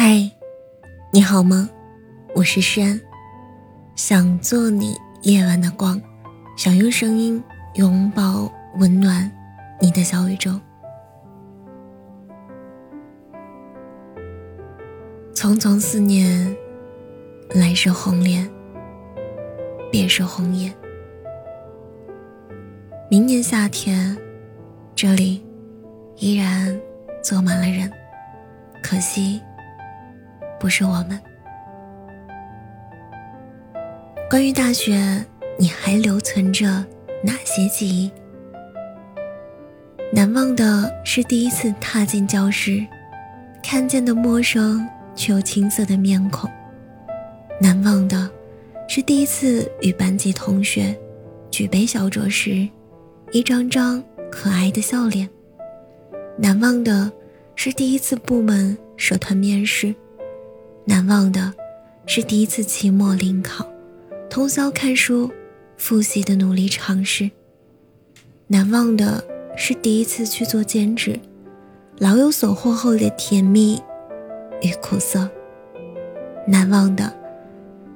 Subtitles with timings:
[0.00, 0.30] 嗨，
[1.12, 1.68] 你好吗？
[2.32, 3.00] 我是诗安
[3.96, 6.00] 想做你夜晚的光，
[6.56, 7.42] 想用声音
[7.74, 9.28] 拥抱温暖
[9.80, 10.52] 你的小宇宙。
[15.34, 16.56] 匆匆四年，
[17.50, 18.48] 来时红莲，
[19.90, 20.72] 别是红颜。
[23.10, 24.16] 明年夏天，
[24.94, 25.44] 这里
[26.18, 26.80] 依然
[27.20, 27.90] 坐满了人，
[28.80, 29.42] 可惜。
[30.58, 31.20] 不是我们。
[34.30, 35.24] 关于大学，
[35.58, 36.84] 你还留存着
[37.22, 38.10] 哪些记忆？
[40.12, 42.84] 难忘的是第一次踏进教室，
[43.62, 46.48] 看见的陌生却又青涩的面孔；
[47.60, 48.30] 难忘的
[48.86, 50.96] 是第一次与班级同学
[51.50, 52.68] 举杯小酌时，
[53.32, 55.26] 一张张可爱的笑脸；
[56.38, 57.10] 难忘的
[57.54, 59.94] 是第一次部门社团面试。
[60.88, 61.52] 难忘的，
[62.06, 63.70] 是第一次期末临考，
[64.30, 65.30] 通宵看书、
[65.76, 67.28] 复习的努力尝试；
[68.46, 69.22] 难忘的
[69.54, 71.20] 是第一次去做兼职，
[71.98, 73.78] 老有所获后的甜蜜
[74.62, 75.28] 与苦涩；
[76.46, 77.14] 难忘的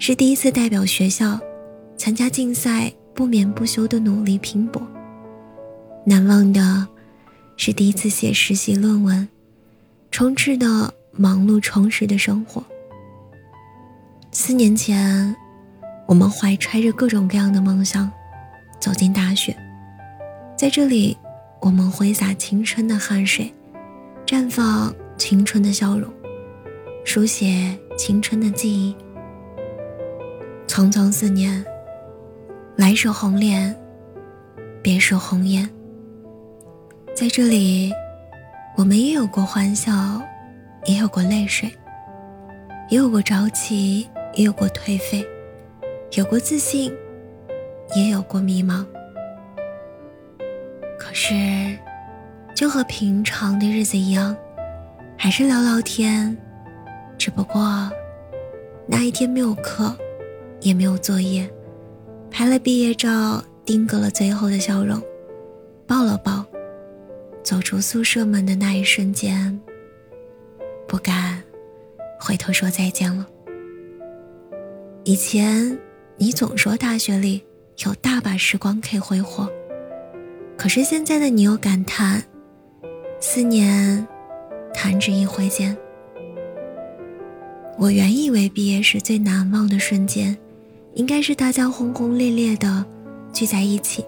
[0.00, 1.38] 是第一次代表学校
[1.96, 4.82] 参加竞赛，不眠不休的努力拼搏；
[6.04, 6.88] 难忘的
[7.56, 9.28] 是第一次写实习论文，
[10.10, 12.64] 充斥的忙碌充实的生活。
[14.32, 15.34] 四年前，
[16.06, 18.08] 我们怀揣着各种各样的梦想，
[18.78, 19.54] 走进大学。
[20.56, 21.18] 在这里，
[21.60, 23.52] 我们挥洒青春的汗水，
[24.24, 26.08] 绽放青春的笑容，
[27.04, 28.96] 书写青春的记忆。
[30.68, 31.64] 匆匆四年，
[32.76, 33.76] 来时红莲，
[34.80, 35.68] 别是红颜。
[37.16, 37.92] 在这里，
[38.76, 40.22] 我们也有过欢笑，
[40.84, 41.68] 也有过泪水，
[42.90, 44.08] 也有过着急。
[44.34, 45.26] 也有过颓废，
[46.12, 46.92] 有过自信，
[47.96, 48.86] 也有过迷茫。
[50.98, 51.34] 可是，
[52.54, 54.36] 就和平常的日子一样，
[55.16, 56.36] 还是聊聊天。
[57.18, 57.90] 只不过，
[58.86, 59.94] 那一天没有课，
[60.60, 61.50] 也没有作业，
[62.30, 65.02] 拍了毕业照，定格了最后的笑容，
[65.86, 66.46] 抱了抱，
[67.42, 69.60] 走出宿舍门的那一瞬间，
[70.86, 71.42] 不敢
[72.18, 73.26] 回头说再见了。
[75.10, 75.76] 以前，
[76.18, 77.42] 你总说大学里
[77.84, 79.50] 有大把时光可以挥霍，
[80.56, 82.22] 可是现在的你又感叹，
[83.18, 84.06] 四年，
[84.72, 85.76] 弹指一挥间。
[87.76, 90.38] 我原以为毕业时最难忘的瞬间，
[90.94, 92.86] 应该是大家轰轰烈烈的
[93.32, 94.04] 聚在一起，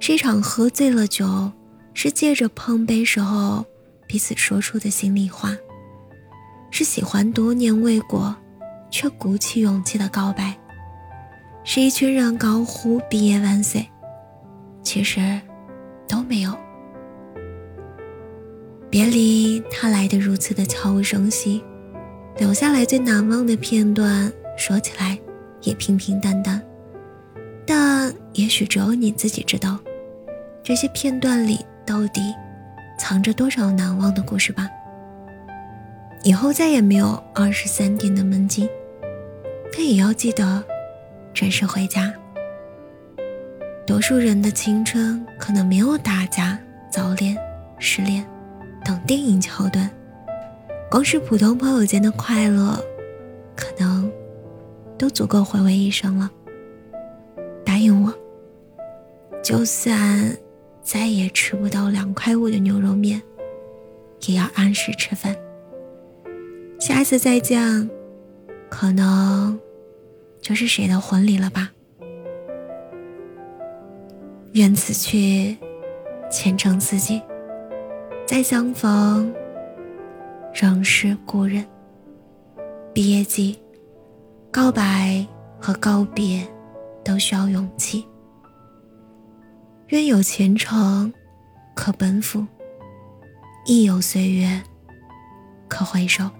[0.00, 1.52] 是一场喝醉了酒，
[1.94, 3.64] 是借着碰杯时候
[4.08, 5.56] 彼此说出的心里话，
[6.72, 8.36] 是喜欢多年未果。
[8.98, 10.56] 却鼓起勇气的告白，
[11.64, 13.86] 是一群人高呼“毕业万岁”，
[14.82, 15.38] 其实
[16.08, 16.50] 都没有。
[18.88, 21.62] 别离他来的如此的悄无声息，
[22.38, 25.18] 留下来最难忘的片段，说起来
[25.60, 26.58] 也平平淡淡，
[27.66, 29.78] 但也许只有你自己知道，
[30.62, 32.22] 这些片段里到底
[32.98, 34.66] 藏着多少难忘的故事吧。
[36.22, 38.66] 以后再也没有二十三点的门禁，
[39.76, 40.64] 但也要记得
[41.34, 42.10] 准时回家。
[43.86, 46.58] 多数人的青春可能没有打架、
[46.90, 47.36] 早恋、
[47.78, 48.26] 失恋
[48.82, 49.88] 等电影桥段，
[50.90, 52.82] 光是普通朋友间的快乐，
[53.54, 54.10] 可能
[54.96, 56.30] 都足够回味一生了。
[57.64, 58.12] 答应我，
[59.42, 60.34] 就算
[60.80, 63.20] 再也吃不到两块五的牛肉面，
[64.26, 65.36] 也要按时吃饭。
[66.80, 67.90] 下次再见，
[68.68, 69.58] 可能
[70.46, 71.72] 就是谁的婚礼了吧？
[74.52, 75.56] 愿此去，
[76.30, 77.20] 前程似锦。
[78.24, 79.34] 再相逢，
[80.54, 81.66] 仍是故人。
[82.94, 83.58] 毕业季，
[84.52, 85.26] 告白
[85.60, 86.46] 和告别
[87.02, 88.06] 都需要勇气。
[89.88, 91.12] 愿有前程
[91.74, 92.46] 可奔赴，
[93.66, 94.62] 亦有岁月
[95.66, 96.30] 可回首。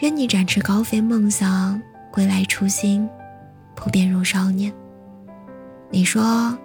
[0.00, 1.80] 愿你展翅高飞，梦想
[2.14, 3.10] 归来初心，
[3.74, 4.72] 普遍如少年。
[5.90, 6.56] 你说，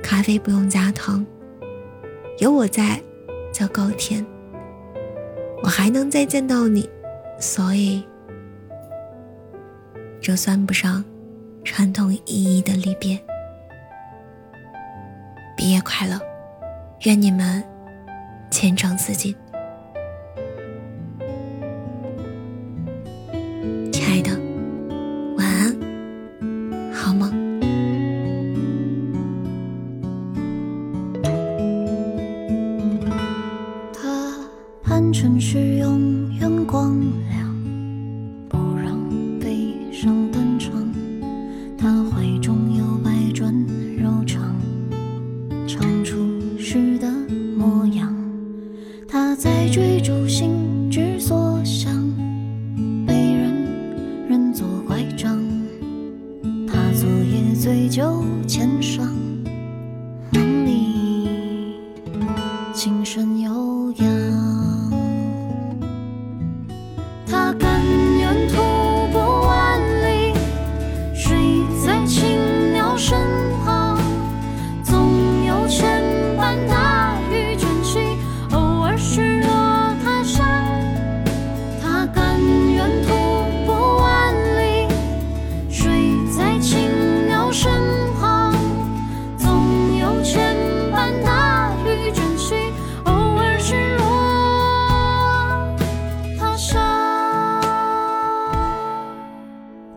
[0.00, 1.26] 咖啡不用加糖，
[2.38, 3.02] 有我在
[3.52, 4.24] 就够甜。
[5.64, 6.88] 我还能再见到你，
[7.40, 8.06] 所以
[10.20, 11.04] 这算不上
[11.64, 13.20] 传统意义的离别。
[15.56, 16.20] 毕业快乐，
[17.00, 17.64] 愿你们
[18.48, 19.34] 前程似锦。
[35.14, 37.00] 城市永远光
[37.30, 37.56] 亮，
[38.48, 38.98] 不让
[39.38, 40.72] 悲伤登场。
[41.78, 43.54] 他怀中有百转
[43.96, 44.56] 柔肠，
[45.68, 46.18] 唱出
[46.58, 47.08] 诗的
[47.56, 48.12] 模样。
[49.06, 50.53] 他在追逐星。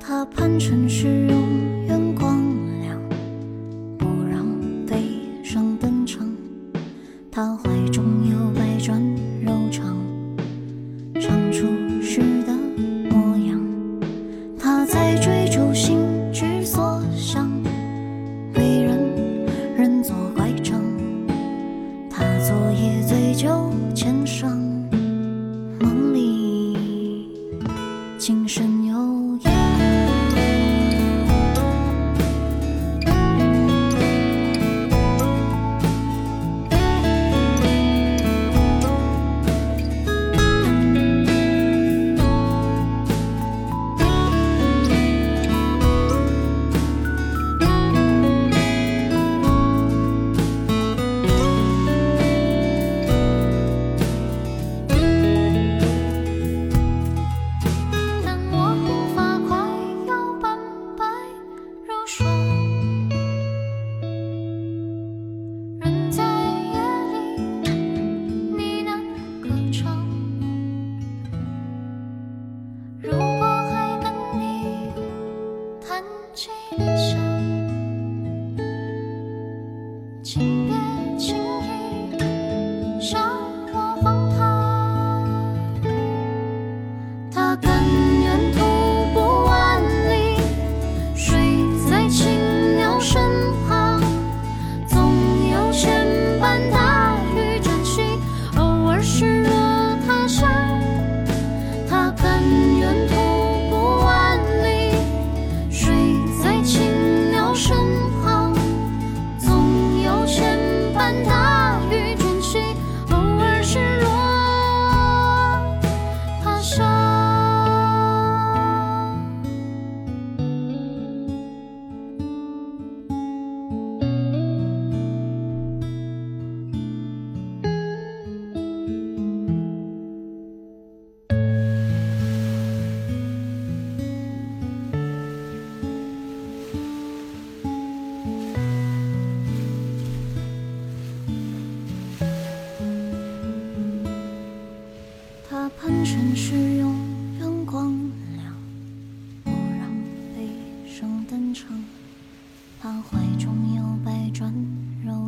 [0.08, 1.87] 他盼成世容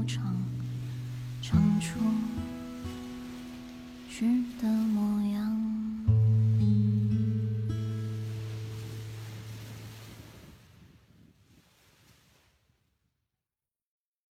[0.10, 0.24] 唱
[1.40, 2.00] 唱出。